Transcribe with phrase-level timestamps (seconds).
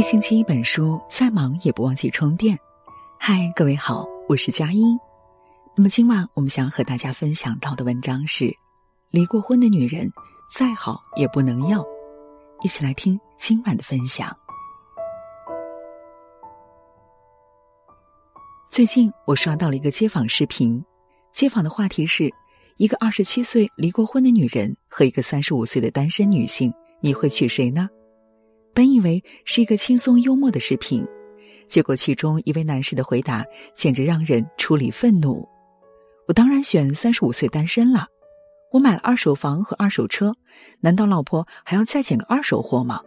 [0.00, 2.58] 一星期一本书，再忙也不忘记充电。
[3.18, 4.98] 嗨，各位好，我是佳音。
[5.76, 8.50] 那么今晚我们想和大家分享到的文章是：
[9.10, 10.10] 离过婚的女人
[10.48, 11.84] 再好也不能要。
[12.62, 14.34] 一起来听今晚的分享。
[18.70, 20.82] 最近我刷到了一个街访视频，
[21.30, 22.32] 街访的话题是：
[22.78, 27.90] 一个二十七岁离过婚的女人和一个三十五岁的单身女性，你会娶谁呢？
[28.80, 31.06] 本以为是一个轻松幽默的视频，
[31.68, 33.44] 结果其中一位男士的回答
[33.74, 35.46] 简直让人出离愤怒。
[36.26, 38.06] 我当然选三十五岁单身了。
[38.72, 40.34] 我买了二手房和二手车，
[40.80, 43.02] 难道老婆还要再捡个二手货吗？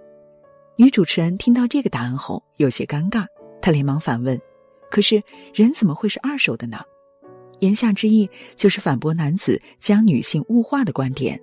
[0.76, 3.26] 女主持人听到这个答案后有些尴尬，
[3.60, 4.40] 她连忙反问
[4.91, 5.24] ：“可是
[5.55, 6.82] 人怎么会是二手的呢？”
[7.62, 11.41] 言下之意就是反驳男子将女性物化的观点。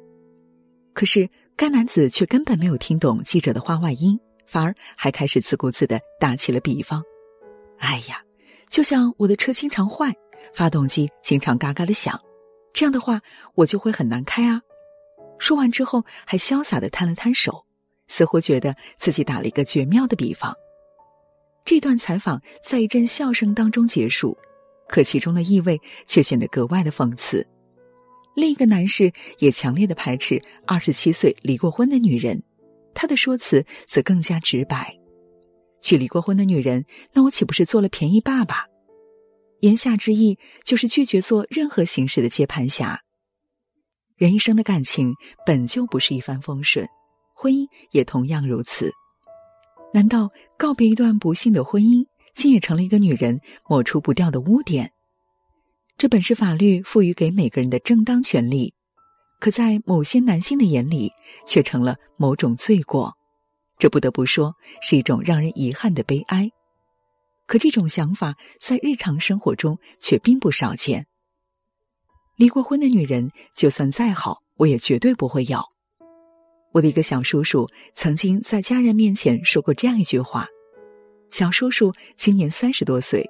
[0.94, 1.28] 可是。
[1.60, 7.02] 该男子却根本没有听懂记者的话外音，反而还开始自顾自的打起了比方
[7.80, 8.18] ：“哎呀，
[8.70, 10.10] 就像我的车经常坏，
[10.54, 12.18] 发动机经常嘎嘎的响，
[12.72, 13.20] 这样的话
[13.54, 14.62] 我就会很难开啊。”
[15.38, 17.66] 说完之后，还潇洒的摊了摊手，
[18.08, 20.54] 似乎觉得自己打了一个绝妙的比方。
[21.66, 24.34] 这段采访在一阵笑声当中结束，
[24.88, 27.46] 可其中的意味却显得格外的讽刺。
[28.34, 32.42] 另一个男士也强烈的排斥二十七岁离过婚的女人，
[32.94, 34.96] 他的说辞则更加直白
[35.82, 38.66] ：“娶离过婚的女人，那我岂不是做了便宜爸爸？”
[39.60, 43.00] 言下之意就是拒绝做任何形式的接盘侠。
[44.16, 46.86] 人一生的感情本就不是一帆风顺，
[47.34, 48.90] 婚姻也同样如此。
[49.92, 54.92] 难道告别一段不幸的婚姻，竟也成了一个女人抹除不掉的污点？
[56.00, 58.72] 这本是法律赋予给每个人的正当权利，
[59.38, 61.12] 可在某些男性的眼里，
[61.46, 63.14] 却成了某种罪过。
[63.76, 66.50] 这不得不说是一种让人遗憾的悲哀。
[67.46, 71.06] 可这种想法在日常生活中却并不少见。
[72.36, 75.62] 离过婚的女人，就算再好，我也绝对不会要。
[76.72, 80.48] 我的一个小叔叔曾经在家人面前说过这样一句话：
[81.28, 83.22] 小叔叔今年三十多岁，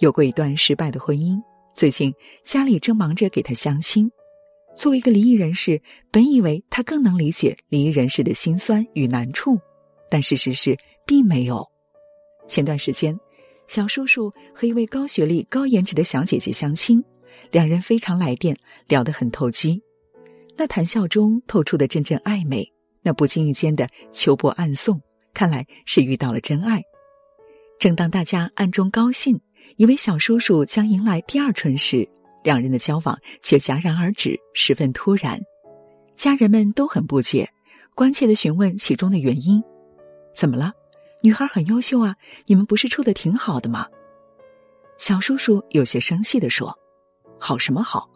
[0.00, 1.40] 有过一段失败的婚姻。
[1.78, 2.12] 最近
[2.42, 4.10] 家里正忙着给他相亲，
[4.76, 5.80] 作为一个离异人士，
[6.10, 9.56] 本以为他更能理解离异人士的辛酸与难处，
[10.10, 11.64] 但事实是并没有。
[12.48, 13.16] 前段时间，
[13.68, 17.00] 小叔叔和一位高学历、高颜值的小姐姐相亲，
[17.52, 18.56] 两人非常来电，
[18.88, 19.80] 聊得很投机。
[20.56, 22.68] 那谈笑中透出的阵阵暧昧，
[23.02, 25.00] 那不经意间的秋波暗送，
[25.32, 26.82] 看来是遇到了真爱。
[27.78, 29.40] 正当大家暗中高兴。
[29.76, 32.08] 以为小叔叔将迎来第二春时，
[32.42, 35.40] 两人的交往却戛然而止，十分突然。
[36.16, 37.48] 家人们都很不解，
[37.94, 39.62] 关切的询问其中的原因。
[40.34, 40.72] 怎么了？
[41.22, 43.86] 女孩很优秀啊，你们不是处的挺好的吗？
[44.98, 46.76] 小叔叔有些生气的说
[47.38, 48.08] ：“好什么好？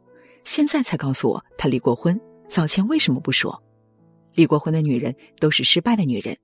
[0.44, 3.60] 现在才告诉我他离过婚，早前为什么不说？
[4.34, 6.36] 离过婚的女人都是失败的女人，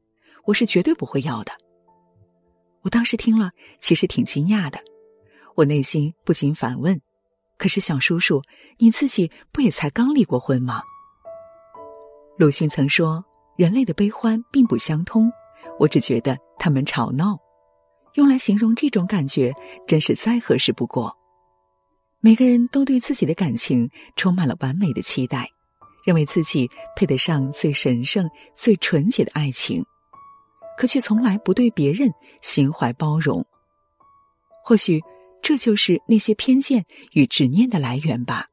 [0.45, 1.53] 我是绝对不会要的。”
[2.83, 4.79] 我当时听了，其实挺惊讶的。
[5.59, 7.01] 我内心不禁反问
[7.59, 8.41] ：“可是小叔叔，
[8.79, 10.85] 你自己不也才刚离过婚吗？”
[12.39, 13.25] 鲁迅曾说
[13.59, 15.29] ：“人类的悲欢并不相通。”
[15.81, 17.37] 我只觉得他们吵闹，
[18.15, 19.53] 用来形容这种感觉，
[19.85, 21.13] 真是再合适不过。
[22.21, 25.51] 每个人都对自己的感情充满了完美的期待，
[26.05, 29.85] 认为自己配得上最神圣、最纯洁的爱情，
[30.79, 32.09] 可却从来不对别人
[32.43, 33.45] 心怀包容。
[34.63, 35.03] 或许。
[35.43, 38.47] 这就是那些偏见与执念的来源吧。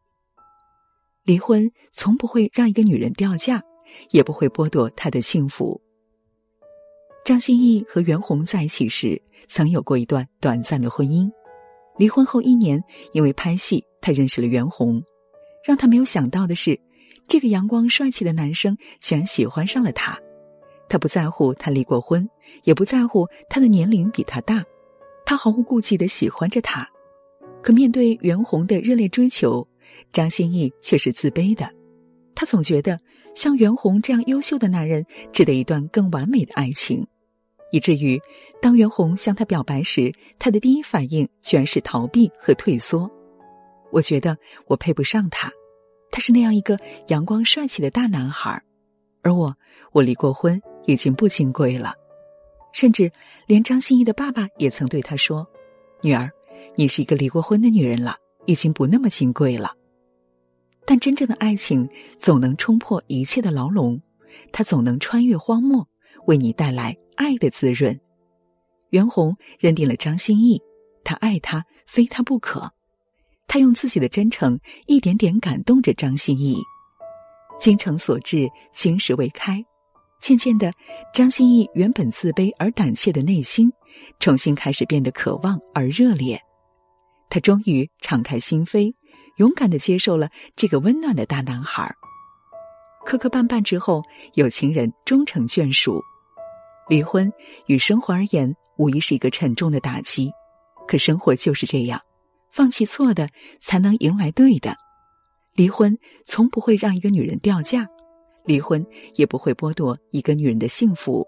[1.24, 3.64] 离婚从不会让一个女人掉价，
[4.12, 5.82] 也不会剥夺她的幸福。
[7.24, 11.30] 张歆艺和袁弘在一起时，曾有过一段短暂的婚姻。
[11.98, 15.02] 离婚后一年，因为拍戏，他认识了袁弘。
[15.64, 16.80] 让他没有想到的是，
[17.28, 20.20] 这个阳光帅气的男生竟然喜欢上了他。
[20.88, 22.30] 他不在乎他离过婚，
[22.66, 24.64] 也不在乎他的年龄比他大。
[25.26, 26.88] 他毫无顾忌的喜欢着她，
[27.64, 29.68] 可面对袁弘的热烈追求，
[30.14, 31.70] 张歆艺却是自卑的。
[32.36, 33.00] 他总觉得
[33.34, 37.08] 像袁弘这样优秀的男人值得一段更完美的爱情，
[37.72, 38.22] 以至于
[38.62, 43.10] 当袁弘向他表白时，他的第一反应居然是逃避和退缩。
[43.92, 44.38] 我觉得
[44.68, 45.50] 我配不上他，
[46.12, 46.78] 他是那样一个
[47.08, 48.62] 阳光帅气的大男孩，
[49.22, 49.56] 而我，
[49.94, 51.94] 我离过婚，已经不金贵了。
[52.76, 53.10] 甚至
[53.48, 55.48] 连张歆艺的爸爸也曾对他说
[56.04, 56.30] ：“女儿，
[56.76, 58.18] 你是一个离过婚的女人了，
[58.48, 59.72] 已经不那么金贵了。
[60.86, 61.88] 但真正的爱情
[62.20, 63.98] 总能冲破一切的牢笼，
[64.52, 65.88] 它总能穿越荒漠，
[66.28, 67.98] 为你带来爱的滋润。
[68.90, 70.62] 袁弘认定了张歆艺，
[71.02, 72.70] 他爱她，非她不可。
[73.48, 76.58] 他用自己的真诚，一点点感动着张歆艺。
[77.58, 79.64] 精诚所至，金石为开。
[80.26, 80.74] 渐渐的，
[81.14, 83.72] 张歆艺原本自卑而胆怯的内心，
[84.20, 86.42] 重新开始变得渴望而热烈。
[87.30, 88.92] 他终于敞开心扉，
[89.38, 91.94] 勇敢的接受了这个温暖的大男孩。
[93.06, 94.02] 磕磕绊绊之后，
[94.34, 96.02] 有情人终成眷属。
[96.90, 97.32] 离婚
[97.68, 100.32] 与生活而言，无疑是一个沉重的打击。
[100.88, 102.02] 可生活就是这样，
[102.52, 103.30] 放弃错的，
[103.62, 104.76] 才能迎来对的。
[105.54, 105.96] 离婚
[106.26, 107.88] 从不会让一个女人掉价。
[108.46, 111.26] 离婚也不会剥夺一个女人的幸福，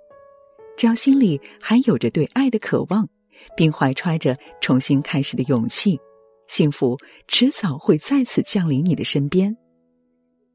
[0.76, 3.08] 只要心里还有着对爱的渴望，
[3.56, 6.00] 并怀揣着重新开始的勇气，
[6.48, 6.98] 幸福
[7.28, 9.56] 迟早会再次降临你的身边。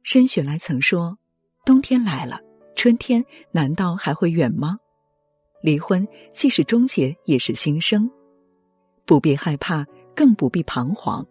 [0.05, 1.19] 申雪莱曾说
[1.64, 2.41] ：“冬天来了，
[2.75, 4.79] 春天难道还会远吗？”
[5.62, 8.11] 离婚既是终结，也是新生，
[9.05, 11.25] 不必害怕，更不必彷徨，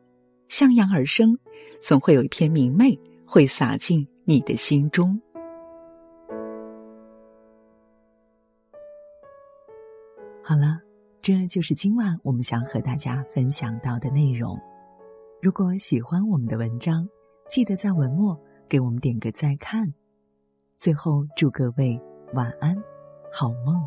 [0.48, 1.38] 向阳而生，
[1.82, 4.08] 总会有一片明媚会洒进。
[4.32, 5.20] 你的心中。
[10.42, 10.80] 好了，
[11.22, 14.58] 这就是今晚我们想和大家分享到的内容。
[15.42, 17.06] 如果喜欢我们的文章，
[17.50, 18.40] 记得在文末
[18.70, 19.94] 给我们点个再看。
[20.78, 22.00] 最后，祝各位
[22.34, 22.74] 晚安，
[23.34, 23.86] 好梦。